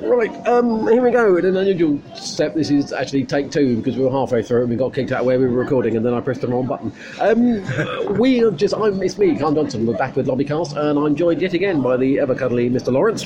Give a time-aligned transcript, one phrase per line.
[0.00, 1.36] Right, um, here we go.
[1.36, 4.70] In an unusual step, this is actually take two because we were halfway through and
[4.70, 6.92] we got kicked out where we were recording, and then I pressed the wrong button.
[7.18, 9.86] Um, we are just, I'm, it's me, Carl Johnson.
[9.86, 12.92] We're back with Lobbycast, and I'm joined yet again by the ever cuddly Mr.
[12.92, 13.24] Laurence.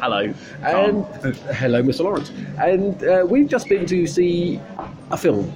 [0.00, 0.32] Hello.
[0.62, 2.04] And uh, hello, Mr.
[2.04, 2.30] Laurence.
[2.58, 4.60] And uh, we've just been to see
[5.10, 5.52] a film.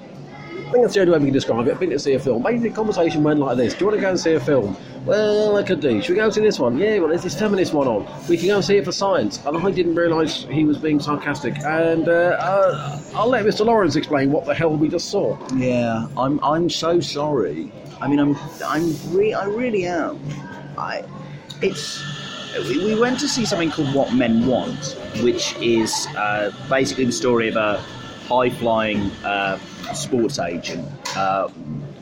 [0.71, 1.73] I think that's the only way we can describe it.
[1.73, 2.45] I've Been to see a film.
[2.45, 4.77] Maybe the conversation went like this: Do you want to go and see a film?
[5.05, 6.00] Well, I could do.
[6.00, 6.79] Should we go and see this one?
[6.79, 7.00] Yeah.
[7.00, 8.07] Well, there's this feminist one on.
[8.29, 9.45] We can go and see it for science.
[9.45, 11.59] And I didn't realise he was being sarcastic.
[11.64, 13.66] And uh, uh, I'll let Mr.
[13.66, 15.37] Laurence explain what the hell we just saw.
[15.56, 16.38] Yeah, I'm.
[16.45, 17.73] I'm so sorry.
[18.00, 18.37] I mean, I'm.
[18.64, 18.95] I'm.
[19.12, 20.20] Re- I really am.
[20.78, 21.02] I.
[21.62, 22.00] It's.
[22.69, 27.12] We we went to see something called What Men Want, which is uh, basically the
[27.12, 27.78] story of a
[28.28, 29.59] high-flying uh,
[29.94, 30.86] sports agent
[31.16, 31.48] uh,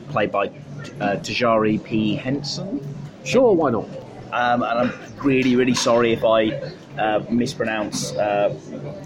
[0.09, 2.15] played by uh, Tajari P.
[2.15, 2.79] Henson.
[3.23, 3.85] Sure, why not?
[4.31, 4.93] Um, and I'm
[5.23, 6.51] really, really sorry if I
[6.99, 8.11] uh, mispronounce.
[8.13, 8.55] Uh,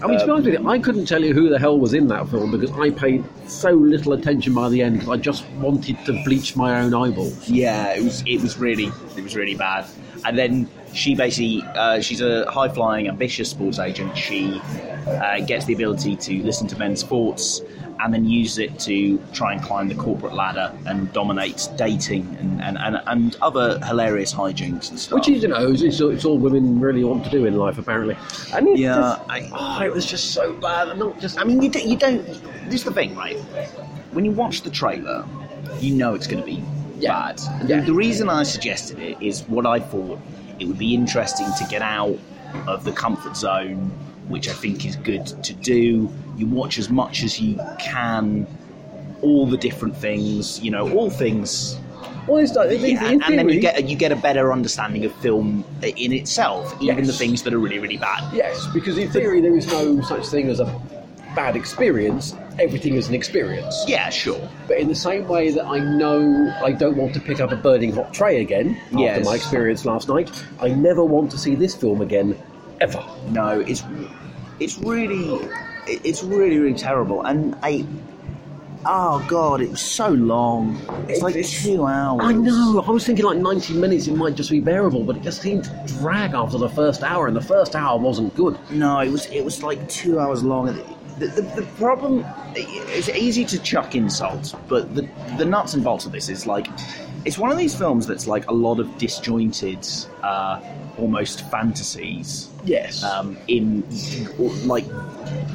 [0.02, 1.94] I mean, to be honest with you, I couldn't tell you who the hell was
[1.94, 5.48] in that film because I paid so little attention by the end because I just
[5.52, 7.48] wanted to bleach my own eyeballs.
[7.48, 9.86] Yeah, it was it was really it was really bad.
[10.24, 14.16] And then she basically uh, she's a high flying, ambitious sports agent.
[14.16, 14.60] She
[15.06, 17.60] uh, gets the ability to listen to men's thoughts
[18.00, 22.60] and then use it to try and climb the corporate ladder and dominate dating and,
[22.60, 25.14] and, and, and other hilarious hijinks and stuff.
[25.14, 27.56] Which is, you know, it's, it's, all- it's all women really want to do in
[27.56, 28.16] life, apparently.
[28.52, 30.88] And Yeah, just- I- oh, it was just so bad.
[30.88, 31.38] And not just.
[31.38, 32.26] I mean, you, do, you don't.
[32.68, 33.38] This is the thing, right?
[34.12, 35.24] When you watch the trailer,
[35.78, 36.62] you know it's going to be
[36.98, 37.32] Yeah.
[37.32, 37.40] bad.
[37.68, 37.80] Yeah.
[37.80, 40.18] The, the reason I suggested it is what I thought
[40.58, 42.18] it would be interesting to get out
[42.66, 43.90] of the comfort zone,
[44.28, 46.10] which I think is good to do.
[46.36, 48.46] You watch as much as you can,
[49.22, 51.78] all the different things, you know, all things
[52.26, 55.14] Well, it's in, yeah, and, and then you get you get a better understanding of
[55.16, 57.06] film in itself, even Yes.
[57.06, 58.32] the things that are really really bad.
[58.34, 60.66] Yes, because in theory there is no such thing as a
[61.34, 62.34] bad experience.
[62.58, 63.84] Everything is an experience.
[63.88, 64.48] Yeah, sure.
[64.68, 67.56] But in the same way that I know I don't want to pick up a
[67.56, 69.24] burning hot tray again after Yes.
[69.26, 72.36] my experience last night, I never want to see this film again,
[72.80, 73.02] ever.
[73.30, 73.82] No, it's
[74.60, 75.40] it's really
[75.86, 77.84] it's really really terrible, and I.
[78.86, 80.76] Oh god, it was so long.
[81.08, 82.20] It's like It's- two hours.
[82.22, 82.84] I know.
[82.86, 85.64] I was thinking like 90 minutes it might just be bearable, but it just seemed
[85.64, 88.58] to drag after the first hour, and the first hour wasn't good.
[88.70, 90.68] No, it was it was like two hours long.
[91.18, 92.24] The, the, the problem
[92.56, 95.08] it's easy to chuck insults, but the
[95.38, 96.66] the nuts and bolts of this is like
[97.24, 99.86] it's one of these films that's like a lot of disjointed,
[100.22, 100.60] uh,
[100.98, 102.50] almost fantasies.
[102.64, 103.04] Yes.
[103.04, 103.82] um, in
[104.66, 104.86] like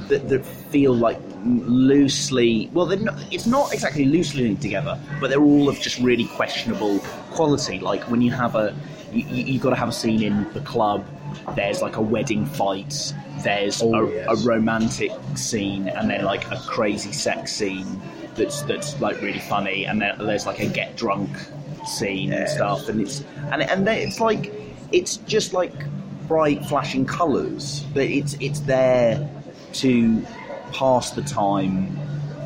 [0.09, 5.29] that, that feel like loosely well they're not, it's not exactly loosely linked together but
[5.29, 6.99] they're all of just really questionable
[7.31, 8.75] quality like when you have a
[9.11, 11.03] you, you've got to have a scene in the club
[11.55, 13.13] there's like a wedding fight
[13.43, 14.27] there's Oh, a, yes.
[14.43, 18.01] a romantic scene and then like a crazy sex scene
[18.35, 21.29] that's that's like really funny and then there's like a get drunk
[21.85, 24.51] scene and stuff and it's and and then it's like
[24.91, 25.73] it's just like
[26.27, 29.27] bright flashing colours but it's it's there
[29.73, 30.21] to
[30.73, 31.97] pass the time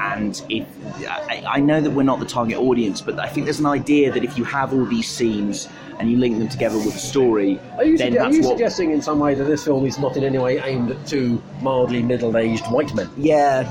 [0.02, 0.68] and if
[1.08, 4.12] I, I know that we're not the target audience but I think there's an idea
[4.12, 5.68] that if you have all these scenes
[6.00, 8.50] and you link them together with a story Are you, then sugge- are you what
[8.50, 11.42] suggesting in some way that this film is not in any way aimed at two
[11.62, 13.10] mildly middle-aged white men?
[13.18, 13.64] yeah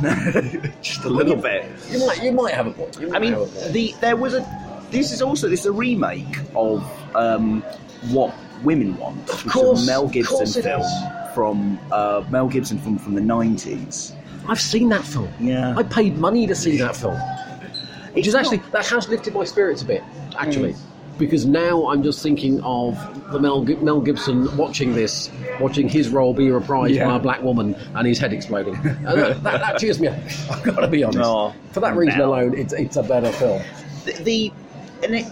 [0.83, 2.97] just a little bit You might, you might have a point.
[3.13, 3.73] I mean, have a point.
[3.73, 4.87] the there was a.
[4.91, 6.85] This is also this is a remake of
[7.17, 7.63] um,
[8.11, 11.35] what women want, which course, is a Mel Gibson film is.
[11.35, 14.15] from uh, Mel Gibson film from the nineties.
[14.49, 15.29] I've seen that film.
[15.41, 15.75] Yeah.
[15.77, 17.17] I paid money to see that film.
[18.13, 20.03] Which is actually, that has lifted my spirits a bit,
[20.39, 20.75] actually.
[21.19, 22.97] Because now I'm just thinking of
[23.33, 27.07] the Mel, Mel Gibson watching this, watching his role be reprised Yeah.
[27.07, 28.75] by a black woman and his head exploding.
[28.75, 30.19] And that, that, that cheers me up.
[30.51, 31.57] I've got to be honest.
[31.73, 33.63] For that reason alone, it's, it's a better film.
[34.05, 34.53] The, the
[35.05, 35.27] and it,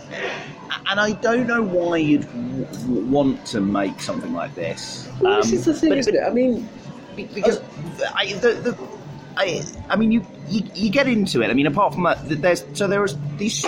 [0.88, 2.66] and I don't know why you'd w-
[3.06, 5.08] want to make something like this.
[5.20, 6.22] Well, this Um, is the thing, but- isn't it?
[6.22, 6.68] I mean,
[7.16, 7.60] Be- because
[8.14, 8.78] I, the, the,
[9.36, 11.50] I, I mean, you, you you get into it.
[11.50, 13.64] I mean, apart from that, there's so there is these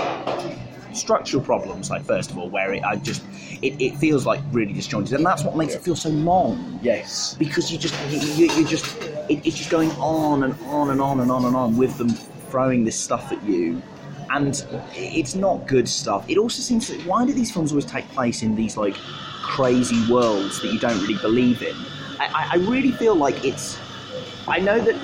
[0.92, 1.90] structural problems.
[1.90, 3.22] Like first of all, where it I just
[3.62, 6.78] it, it feels like really disjointed, and that's what makes it feel so long.
[6.82, 7.34] yes.
[7.38, 8.96] Because you just you, you, you just
[9.28, 12.10] it, it's just going on and on and on and on and on with them
[12.50, 13.80] throwing this stuff at you.
[14.30, 16.24] And it's not good stuff.
[16.28, 18.94] It also seems that why do these films always take place in these like
[19.42, 21.76] crazy worlds that you don't really believe in?
[22.18, 23.78] I, I, I really feel like it's.
[24.48, 24.96] I know that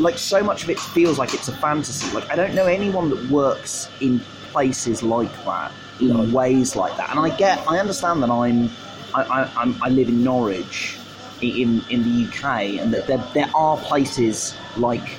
[0.00, 2.12] like so much of it feels like it's a fantasy.
[2.14, 4.20] Like I don't know anyone that works in
[4.50, 6.32] places like that in mm.
[6.32, 7.10] ways like that.
[7.10, 8.70] And I get, I understand that I'm,
[9.14, 10.96] I, I, I'm, I live in Norwich,
[11.40, 12.44] in in the UK,
[12.80, 15.18] and that there there are places like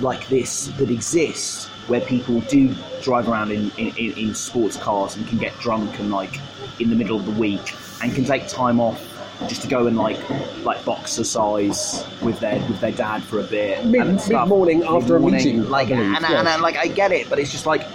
[0.00, 5.26] like this that exist where people do drive around in, in in sports cars and
[5.28, 6.38] can get drunk and like
[6.80, 9.11] in the middle of the week and can take time off
[9.48, 10.18] just to go and like
[10.64, 14.48] like boxercise with their with their dad for a bit Mid- and stuff.
[14.48, 17.50] mid-morning after a meeting, like believe, and, and, and, like I get it, but it's
[17.52, 17.86] just like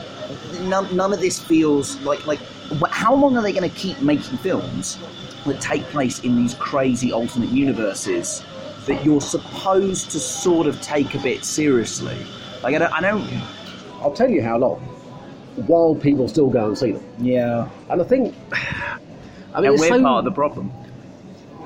[0.61, 2.39] none, none of this feels like like
[2.89, 4.97] how long are they going to keep making films
[5.45, 8.43] that take place in these crazy alternate universes
[8.85, 12.17] that you're supposed to sort of take a bit seriously?
[12.63, 13.27] Like I don't, I don't
[14.01, 14.79] I'll tell you how long.
[15.65, 17.67] While people still go and see them, yeah.
[17.89, 20.71] and I think, I mean, And we're so- part of the problem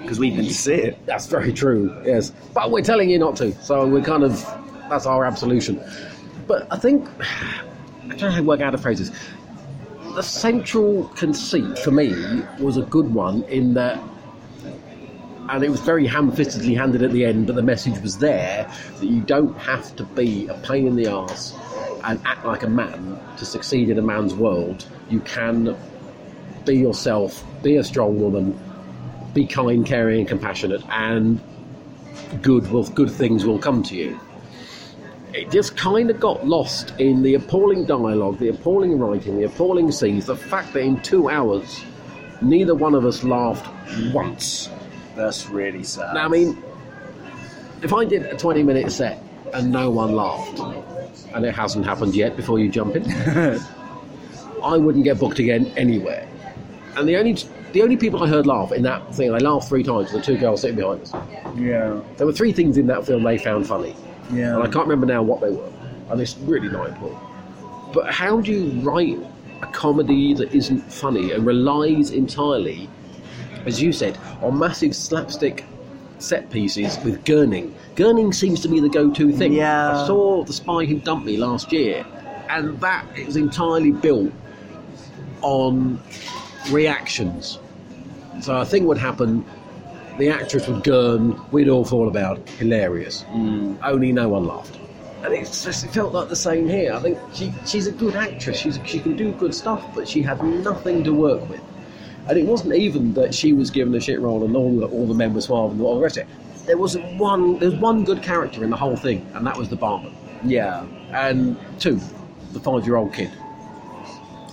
[0.01, 1.05] because been to see it.
[1.05, 2.31] That's very true, yes.
[2.53, 4.39] But we're telling you not to, so we're kind of
[4.89, 5.81] that's our absolution.
[6.47, 9.11] But I think I don't know how to work out the phrases.
[10.15, 14.01] The central conceit for me was a good one in that,
[15.49, 18.69] and it was very ham-fistedly handed at the end, but the message was there
[18.99, 21.57] that you don't have to be a pain in the ass
[22.03, 24.85] and act like a man to succeed in a man's world.
[25.09, 25.77] You can
[26.65, 28.59] be yourself, be a strong woman,
[29.33, 31.39] be kind, caring, and compassionate, and
[32.41, 34.19] good will good things will come to you.
[35.33, 39.91] It just kind of got lost in the appalling dialogue, the appalling writing, the appalling
[39.91, 41.85] scenes, the fact that in two hours,
[42.41, 43.65] neither one of us laughed
[44.13, 44.69] once.
[45.15, 46.15] That's really sad.
[46.15, 46.61] Now, I mean,
[47.81, 49.23] if I did a 20 minute set
[49.53, 50.59] and no one laughed,
[51.33, 53.09] and it hasn't happened yet before you jump in,
[54.63, 56.27] I wouldn't get booked again anywhere.
[56.97, 57.33] And the only
[57.71, 60.37] the only people I heard laugh in that thing, they laughed three times, the two
[60.37, 61.13] girls sitting behind us.
[61.55, 63.95] yeah, There were three things in that film they found funny,
[64.33, 64.55] yeah.
[64.55, 65.71] and I can't remember now what they were,
[66.09, 67.21] and it's really not important.
[67.93, 69.17] But how do you write
[69.61, 72.89] a comedy that isn't funny and relies entirely,
[73.65, 75.63] as you said, on massive slapstick
[76.19, 77.73] set pieces with gurning?
[77.95, 79.53] Gurning seems to be the go-to thing.
[79.53, 80.01] Yeah.
[80.01, 82.05] I saw The Spy Who Dumped Me last year,
[82.49, 84.31] and that is entirely built
[85.41, 86.01] on
[86.69, 87.59] reactions.
[88.41, 89.45] So a thing would happen,
[90.17, 93.23] the actress would gurn, we'd all fall about, hilarious.
[93.29, 93.77] Mm.
[93.83, 94.77] Only no one laughed.
[95.23, 96.93] And it's just, it felt like the same here.
[96.93, 100.21] I think she, she's a good actress, she's, she can do good stuff, but she
[100.21, 101.61] had nothing to work with.
[102.27, 105.07] And it wasn't even that she was given a shit role and all the, all
[105.07, 106.65] the men were suave and all the rest of it.
[106.65, 109.75] There was one, there's one good character in the whole thing, and that was the
[109.75, 110.15] barman.
[110.43, 110.85] yeah.
[111.11, 111.99] And two,
[112.53, 113.31] the five-year-old kid.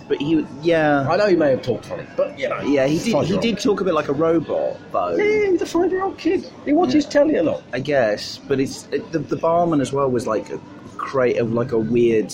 [0.08, 2.98] But he, yeah, I know he may have talked funny, but you know, yeah, he
[2.98, 3.26] did.
[3.26, 5.14] He did talk a bit like a robot, though.
[5.16, 6.50] Yeah, he's a five-year-old kid.
[6.64, 7.62] He watches telly a lot.
[7.74, 10.58] I guess, but it's it, the, the barman as well was like a
[10.96, 12.32] creative, like a weird,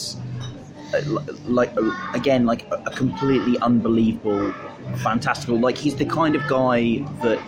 [0.95, 1.03] uh,
[1.47, 4.53] like a, again, like a, a completely unbelievable,
[4.99, 5.59] fantastical.
[5.59, 7.43] Like he's the kind of guy that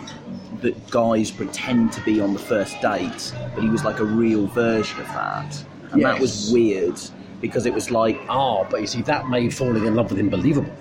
[0.62, 4.48] that guys pretend to be on the first date, but he was like a real
[4.48, 6.98] version of that, and that was weird
[7.40, 10.28] because it was like, Oh, but you see, that made falling in love with him
[10.30, 10.72] believable.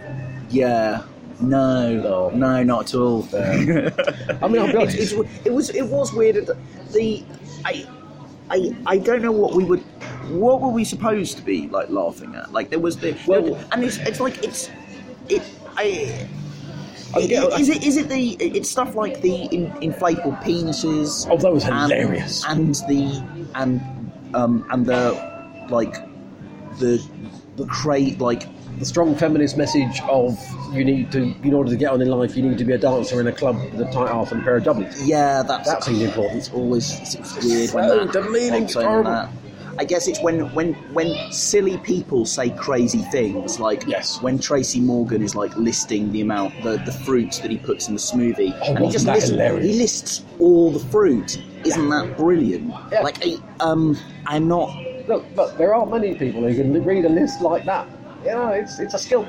[0.49, 1.03] yeah.
[1.41, 2.29] No, No.
[2.29, 3.27] no, not at all.
[3.35, 3.91] I mean,
[4.41, 4.97] I'll be honest.
[4.97, 6.35] It's, it's, it was it was weird.
[6.47, 6.57] that
[6.93, 7.25] The
[7.65, 7.85] I
[8.49, 9.81] I I don't know what we would
[10.31, 12.53] what were we supposed to be like laughing at?
[12.53, 14.69] Like there was the Well- and it's it's like it's
[15.27, 15.41] it
[15.75, 16.27] I.
[17.13, 21.27] I get- Is it is it the it's stuff like the in, inflatable penises?
[21.29, 22.45] Oh, that was and- hilarious.
[22.47, 23.21] And the
[23.55, 23.81] and
[24.33, 25.01] um and the
[25.69, 25.95] like
[26.79, 27.03] the
[27.55, 28.47] the crate like
[28.79, 30.37] the strong feminist message of
[30.73, 32.77] you need to, in order to get on in life, you need to be a
[32.77, 35.01] dancer in a club with a tight half and a pair of doublets.
[35.07, 36.39] Yeah, that's That seemed important.
[36.39, 37.15] It's always it's,
[37.45, 39.11] weird when So that demeaning, pops in and horrible.
[39.11, 39.29] that.
[39.77, 44.21] I guess it's when when when silly people say crazy things, like Yes.
[44.21, 47.93] when Tracy Morgan is like listing the amount the, the fruits that he puts in
[47.93, 49.65] the smoothie, Oh, and he just lists, hilarious?
[49.65, 51.41] he lists all the fruit.
[51.63, 52.73] Isn't that brilliant?
[52.91, 53.01] Yeah.
[53.01, 54.69] Like I, um, I'm not.
[55.07, 57.87] Look, look, there are many people who can read a list like that.
[58.23, 59.27] You know, it's, it's a skill.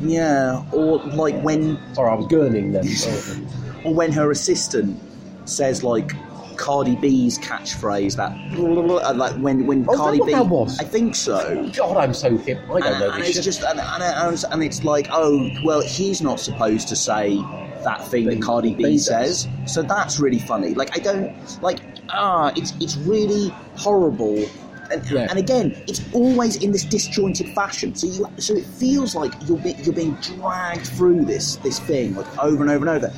[0.00, 3.84] Yeah, or like when Sorry, I was gurning then.
[3.84, 5.00] or when her assistant
[5.48, 6.12] says like
[6.56, 10.34] Cardi B's catchphrase that like when when Oh, Cardi B?
[10.34, 11.70] I think so.
[11.76, 12.58] God, I'm so hip.
[12.64, 13.44] I don't and, know and this it's shit.
[13.44, 17.36] just and, and, and, and it's like oh well he's not supposed to say
[17.84, 21.80] that thing that Cardi B B says so that's really funny like I don't like
[22.08, 24.46] ah it's it's really horrible
[24.90, 25.26] and, Yeah.
[25.30, 29.58] and again it's always in this disjointed fashion so you so it feels like you're
[29.58, 33.14] be, you're being dragged through this this thing like over and over and over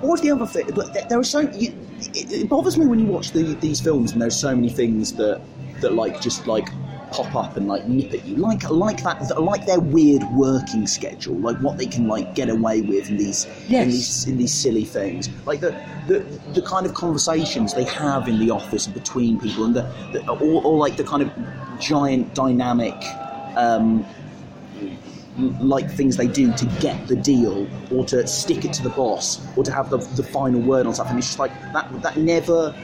[0.00, 0.68] What's the other thing?
[0.74, 1.72] But there- there are so you,
[2.12, 5.12] it, it bothers me when you watch the, these films and there's so many things
[5.12, 5.40] that
[5.80, 6.68] that like just like
[7.12, 11.36] pop up and like nip at you, like like that, like their weird working schedule,
[11.36, 13.84] like what they can like get away with in these Yes.
[13.84, 15.70] in these in these silly things, like the
[16.08, 16.20] the,
[16.54, 20.62] the kind of conversations they have in the office between people, and the, the or,
[20.64, 21.30] or like the kind of
[21.78, 22.94] giant dynamic.
[23.56, 24.04] Um,
[25.60, 29.40] like things they do to get the deal or to stick it to the boss
[29.56, 31.16] or to have the, the final word on something.
[31.16, 32.74] It's just like that that never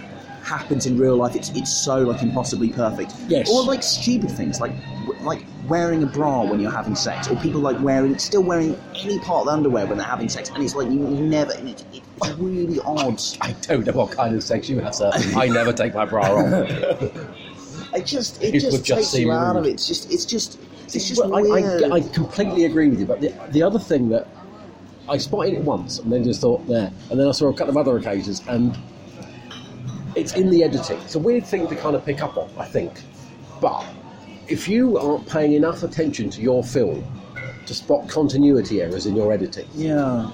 [0.48, 1.36] happens in real life.
[1.36, 3.12] It's it's so like impossibly perfect.
[3.28, 3.50] Yes.
[3.50, 4.72] Or like stupid things like
[5.22, 9.18] like wearing a bra when you're having sex, or people like wearing still wearing any
[9.20, 11.52] part of the underwear when they're having sex, and it's like you, never.
[11.52, 13.20] And it, it's really odd.
[13.40, 15.10] I don't know what kind of sex you have, sir.
[15.36, 17.12] I never take my bra off.
[17.94, 19.70] It just it It just just takes you out of it.
[19.70, 21.84] It's just it's just it's just Well, I, weird.
[21.84, 24.28] I, I completely agree with you, but the, the other thing that
[25.08, 27.70] I spotted it once and then just thought, there, and then I saw a couple
[27.70, 28.76] of other occasions, and
[30.14, 30.98] it's in the editing.
[31.00, 32.92] It's a weird thing to kind of pick up on, I think.
[33.60, 33.84] But
[34.48, 37.04] if you aren't paying enough attention to your film
[37.66, 40.30] to spot continuity errors in your editing, yeah.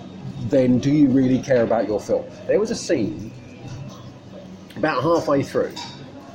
[0.48, 2.24] then do you really care about your film?
[2.46, 3.32] There was a scene
[4.76, 5.72] about halfway through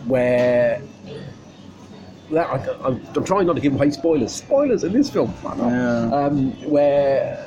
[0.06, 0.82] where
[2.32, 4.34] that I, I'm, I'm trying not to give away spoilers.
[4.34, 6.10] Spoilers in this film, Yeah.
[6.14, 7.46] um, where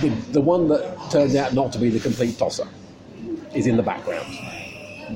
[0.00, 2.66] the, the one that turns out not to be the complete tosser
[3.54, 4.26] is in the background,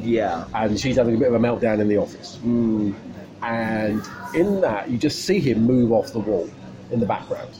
[0.02, 0.44] Yeah.
[0.54, 2.38] and she's having a bit of a meltdown in the office.
[2.44, 2.94] Mm.
[3.42, 4.02] And
[4.34, 6.48] in that, you just see him move off the wall
[6.90, 7.50] in the background.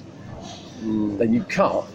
[0.82, 1.18] Mm.
[1.18, 1.86] Then you cut,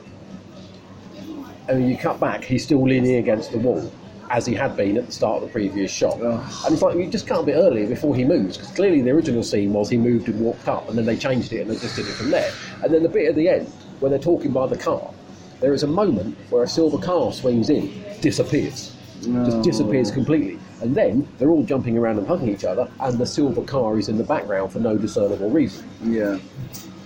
[1.68, 3.92] and when you cut back, he's still leaning against the wall,
[4.30, 6.20] as he had been at the start of the previous shot.
[6.20, 9.12] And it's like you just cut a bit earlier before he moves, because clearly the
[9.12, 11.76] original scene was he moved and walked up, and then they changed it and they
[11.76, 12.52] just did it from there.
[12.84, 13.68] And then the bit at the end,
[14.00, 15.12] when they're talking by the car,
[15.60, 20.60] there is a moment where a silver car swings in, disappears, just disappears completely.
[20.82, 24.10] And then they're all jumping around and hugging each other, and the silver car is
[24.10, 25.88] in the background for no discernible reason.
[26.04, 26.40] Yeah.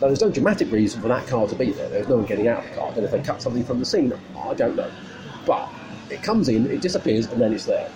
[0.01, 1.89] Now, there's no dramatic reason for that car to be there.
[1.89, 2.91] There's no one getting out of the car.
[2.95, 4.91] And if they cut something from the scene, I don't know.
[5.45, 5.69] But
[6.09, 7.89] it comes in, it disappears, and then it's there.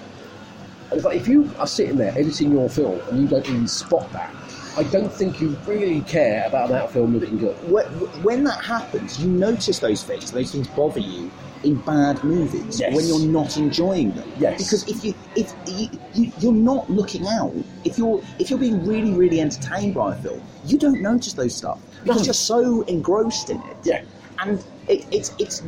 [0.90, 3.68] And it's like if you are sitting there editing your film and you don't even
[3.68, 4.34] spot that,
[4.78, 7.56] I don't think you really care about that film looking good.
[7.70, 7.86] When,
[8.24, 10.32] when that happens, you notice those things.
[10.32, 11.30] Those things bother you
[11.64, 12.96] in bad movies Yes.
[12.96, 14.32] when you're not enjoying them.
[14.40, 14.58] Yes.
[14.64, 18.86] Because if you if you, you you're not looking out, if you're if you're being
[18.86, 22.26] really really entertained by a film, you don't notice those stuff because No.
[22.26, 23.78] you're so engrossed in it.
[23.84, 24.04] Yeah.
[24.42, 25.62] And it, it's it's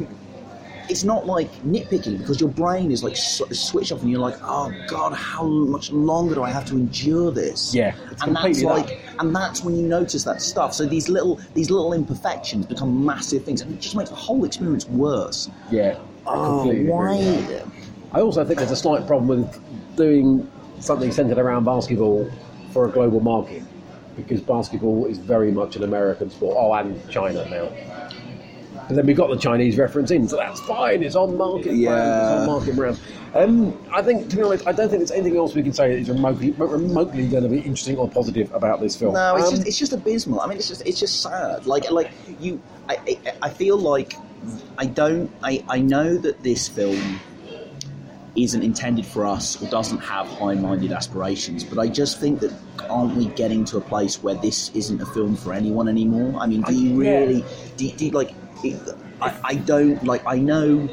[0.90, 4.36] it's not like nitpicking because your brain is like s- switched off and you're like,
[4.44, 7.74] oh god, how much longer do I have to endure this?
[7.74, 8.70] Yeah, and that's completely that.
[8.70, 10.74] like, and that's when you notice that stuff.
[10.74, 14.44] So these little these little imperfections become massive things, and it just makes the whole
[14.44, 15.50] experience worse.
[15.70, 15.98] Yeah.
[16.26, 17.62] Oh, agree why?
[18.14, 22.30] I also think there's a slight problem with doing something centered around basketball
[22.72, 23.64] for a global market
[24.16, 26.58] because basketball is very much an American sport.
[26.60, 27.70] Oh, and China now.
[28.90, 31.02] And then we've got the Chinese reference in, so that's fine.
[31.04, 31.74] It's on market.
[31.76, 31.90] Yeah.
[31.92, 33.00] brand, It's on market brand.
[33.34, 35.88] Um, I think, to be honest, I don't think there's anything else we can say
[35.94, 39.14] that is remotely, remotely going to be interesting or positive about this film.
[39.14, 40.42] No, it's Um, just it's just abysmal.
[40.42, 41.66] I mean, it's just it's just sad.
[41.66, 42.12] Like like
[42.42, 44.16] you, I I, I feel like
[44.78, 45.32] I don't.
[45.44, 47.22] I I know that this film
[48.36, 52.54] isn't intended for us or doesn't have high-minded aspirations, but I just think that
[52.90, 56.40] aren't we getting to a place where this isn't a film for anyone anymore?
[56.42, 57.20] I mean, do you Yeah.
[57.20, 57.46] really?
[57.78, 58.34] Do, do like?
[58.64, 58.80] It,
[59.22, 60.26] I, I don't like.
[60.26, 60.88] I know.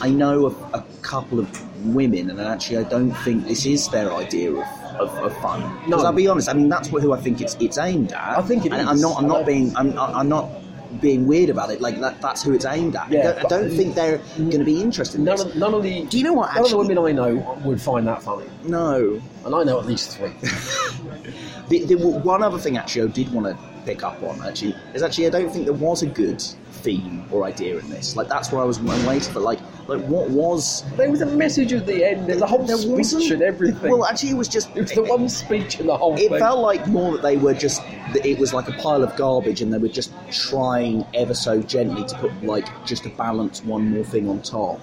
[0.00, 4.12] I know a, a couple of women, and actually, I don't think this is their
[4.12, 4.66] idea of,
[4.96, 5.60] of, of fun.
[5.84, 6.06] Because No.
[6.08, 6.48] I'll be honest.
[6.48, 8.38] I mean, that's who I think it's it's aimed at.
[8.38, 8.88] I think it and is.
[8.88, 9.18] I'm not.
[9.20, 9.76] I'm not being.
[9.76, 10.48] I'm, I'm not
[11.00, 11.80] being weird about it.
[11.80, 12.20] Like that.
[12.20, 13.10] That's who it's aimed at.
[13.10, 15.46] Yeah, I don't, I don't think they're going to be interested in None this.
[15.46, 17.80] of, none of the Do you know what, None of the women I know would
[17.80, 19.20] find that funny, No.
[19.44, 20.32] and I know at least three.
[21.68, 25.02] The, the one other thing actually I did want to pick up on actually is
[25.02, 28.16] actually I don't think there was a good theme or idea in this.
[28.16, 29.40] Like that's where I was waiting for.
[29.40, 32.28] Like like what was There was a message at the end.
[32.28, 33.90] There's a whole there speech and everything.
[33.90, 36.38] Well, actually, it was just it was the one speech in the whole It thing.
[36.38, 39.62] felt like more that they were just that it was like a pile of garbage,
[39.62, 43.90] and they were just trying ever so gently to put like just to balance one
[43.90, 44.78] more thing on top.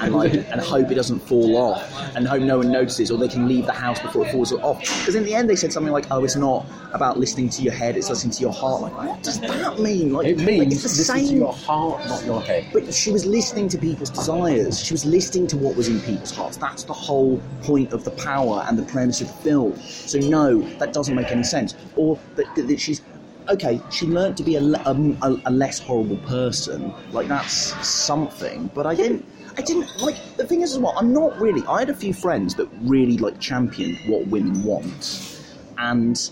[0.00, 3.28] And like, and hope it doesn't fall off, and hope no one notices, or they
[3.28, 4.80] can leave the house before it falls off.
[4.80, 7.72] Because in the end, they said something like, "Oh, it's not about listening to your
[7.72, 10.12] head; it's listening to your heart." Like, what does that mean?
[10.12, 11.36] Like, it like, means it's the listen to same.
[11.36, 12.68] your heart, not your head.
[12.72, 14.84] But she was listening to people's desires.
[14.84, 16.56] She was listening to what was in people's hearts.
[16.56, 19.76] That's the whole point of the power and the premise of the film.
[19.80, 21.74] So no, that doesn't make any sense.
[21.96, 23.02] Or that, that, that she's
[23.48, 23.80] okay.
[23.90, 26.92] She learned to be a, um, a, a less horrible person.
[27.12, 27.52] Like that's
[27.86, 28.70] something.
[28.74, 29.24] But I didn't.
[29.58, 30.94] I didn't like the thing is as well.
[30.96, 31.62] I'm not really.
[31.66, 35.42] I had a few friends that really like championed what women want.
[35.78, 36.30] and.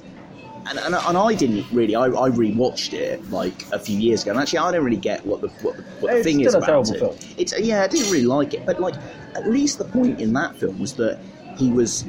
[0.68, 1.94] And, and, and I didn't really.
[1.94, 5.24] I, I rewatched it like a few years ago, and actually, I don't really get
[5.24, 6.98] what the what the, what the thing is about terrible it.
[6.98, 7.16] film.
[7.38, 8.96] It's yeah, I didn't really like it, but like
[9.36, 11.20] at least the point in that film was that
[11.56, 12.04] he was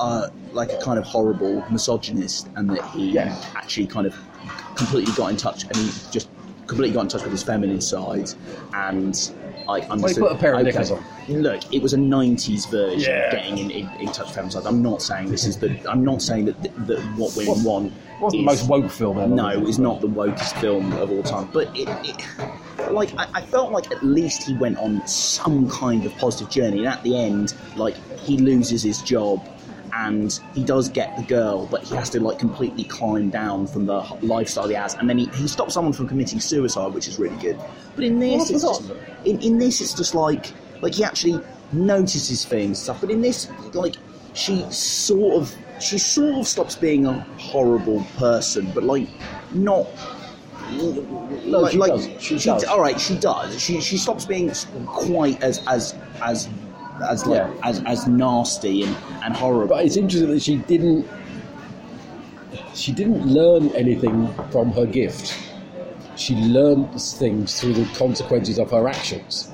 [0.00, 3.40] uh, like a kind of horrible misogynist, and that he Yeah.
[3.54, 4.16] actually kind of
[4.74, 6.28] completely got in touch, and he just
[6.70, 8.30] completely got in touch with his feminine side,
[8.72, 9.32] and
[9.68, 10.22] I understood.
[10.22, 11.04] put a pair of okay, knickers on.
[11.28, 13.26] Look, it was a '90s version Yeah.
[13.26, 14.66] of getting in, in, in touch with feminine side.
[14.66, 15.68] I'm not saying this is the.
[15.90, 17.92] I'm not saying that that what women want.
[18.20, 19.34] Wasn't the most woke film ever.
[19.34, 23.42] no, it's not the wokest film of all time, but it, it like I, I
[23.42, 27.16] felt like at least he went on some kind of positive journey, and at the
[27.16, 29.42] end, like he loses his job,
[29.92, 33.86] and he does get the girl, but he has to like completely climb down from
[33.86, 37.18] the lifestyle he has, and then he, he stops someone from committing suicide, which is
[37.18, 37.58] really good.
[37.94, 38.90] But in this, it's just,
[39.24, 41.40] in, in this, it's just like like he actually
[41.72, 43.00] notices things and stuff.
[43.00, 43.96] But in this, like
[44.34, 49.08] she sort of she sort of stops being a horrible person, but like
[49.52, 49.86] not.
[50.72, 52.08] No, she does.
[52.20, 52.64] She does.
[52.64, 53.60] All right, she does.
[53.60, 54.52] She she stops being
[54.86, 56.48] quite as as as
[57.08, 57.52] as like, Yeah.
[57.68, 59.68] as as nasty and, and horrible.
[59.76, 61.06] But it's interesting that she didn't.
[62.74, 65.36] She didn't learn anything from her gift.
[66.16, 69.50] She learned things through the consequences of her actions.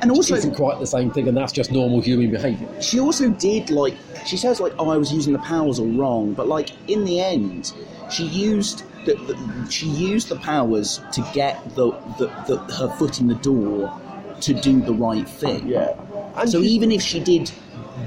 [0.00, 2.68] and Which also, isn't quite the same thing, and that's just normal human behaviour.
[2.82, 6.32] she also did like she says like oh I was using the powers all wrong,
[6.34, 7.72] but like in the end
[8.10, 13.20] she used the, the she used the powers to get the, the, the her foot
[13.20, 13.92] in the door
[14.42, 15.66] to do the right thing.
[15.66, 15.94] Yeah.
[16.36, 17.50] And so she- even if she did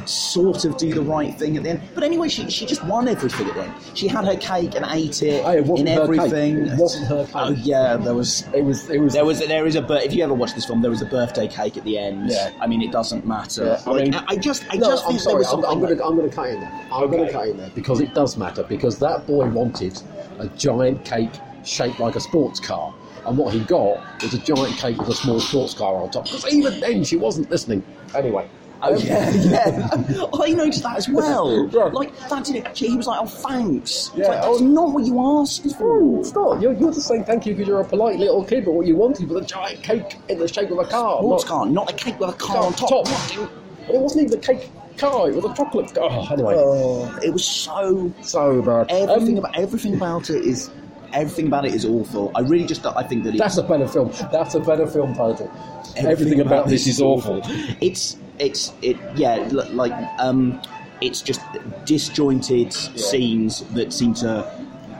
[0.05, 3.07] sort of do the right thing at the end, but anyway she, she just won
[3.07, 3.73] everything at the end.
[3.95, 6.57] She had her cake and ate it Oh, it in everything.
[6.67, 7.35] It wasn't her cake.
[7.35, 8.89] Oh yeah, there was It was.
[8.89, 9.13] It was.
[9.13, 11.47] there was there is a if you ever watch this film there was a birthday
[11.47, 12.29] cake at the end.
[12.29, 12.51] Yeah.
[12.61, 13.65] I mean it doesn't matter.
[13.65, 15.43] Yeah, I Like, mean- I, just I no, just I'm sorry.
[15.45, 15.65] I'm.
[15.65, 16.05] I'm going like- to.
[16.05, 16.81] I'm going to cut in there.
[16.91, 18.63] I'm going to cut in there because it does matter.
[18.63, 20.01] Because that boy wanted
[20.39, 21.31] a giant cake
[21.63, 22.93] shaped like a sports car,
[23.29, 26.25] and what he got was a giant cake with a small sports car on top.
[26.25, 27.83] Because even then, she wasn't listening.
[28.15, 28.49] Anyway.
[28.81, 29.89] Oh um, yeah, yeah.
[30.39, 31.67] I noticed that as well.
[31.73, 31.93] Right.
[31.93, 32.77] Like that did it.
[32.77, 34.65] He was like, "Oh, thanks." It's Yeah, like, that's oh.
[34.65, 36.19] not what you asked for.
[36.21, 36.61] It's not.
[36.61, 38.95] You're, you're just saying thank you because you're a polite little kid, but what you
[38.95, 41.17] wanted was a giant cake in the shape of a car.
[41.19, 43.05] Sports not- car, not a cake with a car car on top.
[43.07, 43.49] And
[43.95, 46.07] it wasn't even a cake car; it was a chocolate car.
[46.09, 48.13] Oh, anyway, Oh, it was so.
[48.21, 48.89] so bad.
[48.91, 50.71] Everything Um, about everything about it is.
[51.13, 52.31] Everything about it is awful.
[52.35, 52.85] I really just.
[52.85, 54.11] I think that it's, That's a better film.
[54.31, 55.51] That's a better film title.
[55.97, 57.41] Everything, about, this is awful.
[57.81, 60.61] It's it's it yeah like um
[61.01, 61.41] it's just
[61.85, 64.49] disjointed scenes that seem to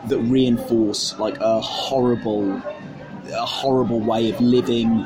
[0.08, 2.56] that reinforce like a horrible
[3.32, 5.06] a horrible way of living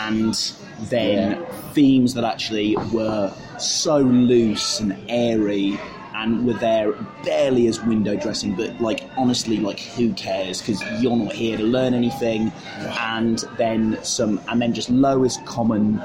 [0.00, 0.34] and
[0.82, 5.78] then themes that actually were so loose and airy
[6.22, 6.92] and were there
[7.24, 11.64] barely as window dressing but like honestly like who cares because you're not here to
[11.64, 12.52] learn anything
[13.00, 16.00] and then some and then just lowest common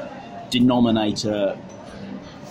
[0.50, 1.58] denominator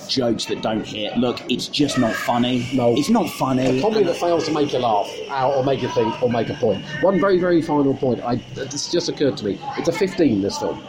[0.08, 2.94] jokes that don't hit look it's just not funny No.
[2.96, 5.88] it's not funny A comedy that fails to make you laugh, uh, or make you
[5.88, 6.84] think, or make a point.
[7.02, 8.20] One very, very final point.
[8.22, 9.60] I, it's just occurred to me.
[9.76, 10.42] It's a 15.
[10.42, 10.80] This film.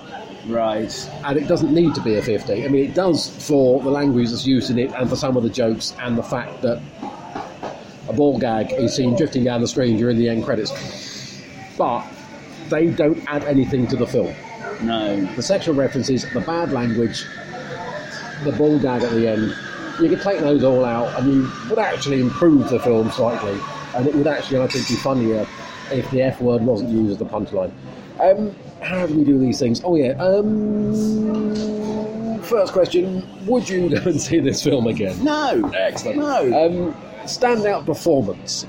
[0.47, 2.65] Right and it doesn't need to be a 50.
[2.65, 5.43] I mean, it does for the language that's used in it and for some of
[5.43, 6.81] the jokes and the fact that
[8.07, 10.71] a ball gag is seen drifting down the screen during the end credits.
[11.77, 12.05] But
[12.69, 14.33] they don't add anything to the film.
[14.81, 17.25] no The sexual references, the bad language,
[18.43, 19.55] the ball gag at the end,
[19.99, 23.59] you could take those all out and you would actually improve the film slightly.
[23.95, 25.47] And it would actually, I think, be funnier
[25.91, 27.71] if the F word wasn't used as the punchline.
[28.19, 29.81] Um, how do we do these things?
[29.83, 30.11] Oh, yeah.
[30.13, 30.93] Um,
[32.43, 35.23] first question Would you go and see this film again?
[35.23, 36.17] no Excellent.
[36.19, 36.93] no Um,
[37.25, 38.65] standout performance.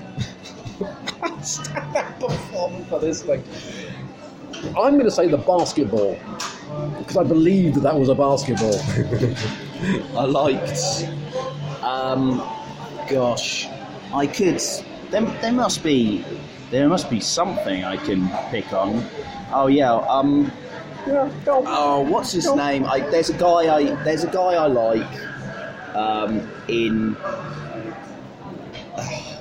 [0.79, 3.43] standout performance for this thing.
[4.77, 6.19] I'm going to say the basketball
[6.99, 8.75] because I believe that that was a basketball.
[10.19, 11.07] I liked.
[11.83, 12.39] Um,
[13.09, 13.67] gosh,
[14.13, 14.61] I could.
[15.11, 16.25] There, there must be.
[16.71, 19.05] There must be something I can pick on.
[19.53, 19.93] Oh yeah.
[19.93, 20.53] Um.
[21.07, 21.63] yeah, go.
[21.67, 22.85] Oh, what's his name?
[22.85, 23.75] I, there's a guy.
[23.75, 25.95] I there's a guy I like.
[25.95, 26.49] Um.
[26.69, 27.17] In.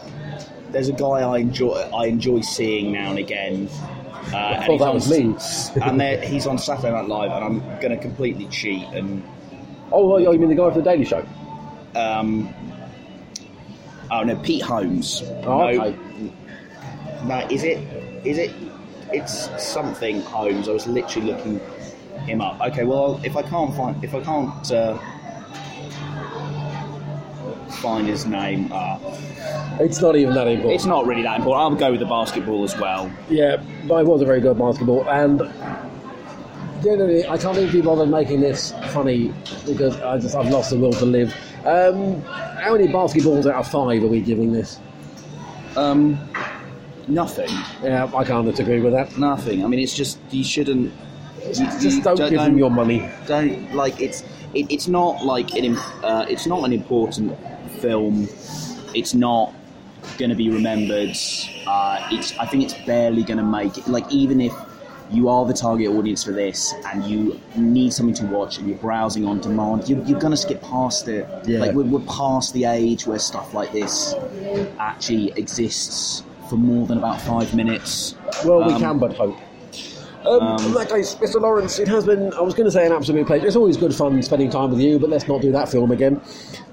[0.70, 1.76] There's a guy I enjoy.
[1.96, 3.70] I enjoy seeing now and again.
[4.34, 5.34] Uh, and he's that on was me.
[5.82, 9.24] and he's on Saturday Night Live, and I'm going to completely cheat and
[9.92, 11.26] Oh, oh, you mean the guy from the Daily Show?
[11.96, 12.54] um,
[14.12, 15.24] oh no, Pete Holmes.
[15.46, 15.98] Oh, no, okay.
[17.26, 17.78] No, is it?
[18.26, 18.52] Is it?
[19.12, 20.68] It's something Holmes.
[20.68, 21.60] I was literally looking
[22.26, 22.60] him up.
[22.62, 24.98] Okay, well, if I can't find, if I can't, uh,
[27.82, 28.70] find his name.
[28.72, 28.98] Uh,
[29.80, 30.74] It's not even that important.
[30.74, 31.62] it's not really that important.
[31.74, 33.10] I'll go with the basketball as well.
[33.30, 35.40] Yeah, but it was a very good basketball, and
[36.84, 39.34] generally, I can't even be bothered making this funny
[39.66, 41.34] because I just I've lost the will to live.
[41.66, 44.80] Um, how many basketballs out of five are we giving this?
[45.76, 46.18] Um,
[47.08, 47.50] nothing.
[47.84, 49.18] Yeah, I can't disagree with that.
[49.18, 49.64] Nothing.
[49.64, 50.92] I mean, it's just you shouldn't.
[51.46, 53.10] you- Just you don't give them your money.
[53.28, 54.24] Don't like it's.
[54.54, 55.78] It, it's not like an.
[56.04, 57.38] Uh, it's not an important
[57.80, 58.28] film.
[58.96, 59.54] It's not
[60.18, 61.16] going to be remembered.
[61.66, 62.38] Uh, it's.
[62.38, 63.88] I think it's barely going to make it.
[63.88, 64.54] Like even if
[65.10, 68.78] you are the target audience for this and you need something to watch and you're
[68.78, 71.26] browsing on demand, you're, you're going to skip past it.
[71.46, 71.60] Yeah.
[71.60, 74.14] Like we're, we're past the age where stuff like this
[74.80, 78.16] actually exists for more than about five minutes.
[78.46, 79.36] Well, we Um, can but hope.
[80.26, 81.40] Um, in that case, Mr.
[81.40, 83.48] Laurence, it has been, I was going to say an absolute pleasure.
[83.48, 86.20] It's always good fun spending time with you, but let's not do that film again.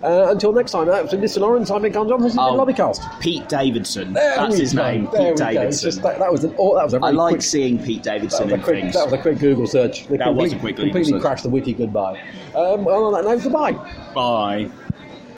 [0.03, 1.39] Uh, until next time, that's been Mr.
[1.39, 2.57] Laurence, I'm Mick Johnson, this is Oh.
[2.57, 3.21] the Lobbycast.
[3.21, 4.13] Pete Davidson.
[4.13, 4.83] There That's his go.
[4.83, 5.09] name.
[5.13, 5.89] There Pete we Davidson.
[5.91, 8.03] just that, that was an, oh, that was a I very like quick, seeing Pete
[8.03, 8.95] that Davidson was, a in quick, things.
[8.95, 10.09] that was a quick Google search.
[10.09, 11.23] They That was a quick Google completely search.
[11.23, 12.19] crashed the wiki goodbye.
[12.57, 13.73] Um, well, on that note, goodbye.
[14.15, 14.69] Bye.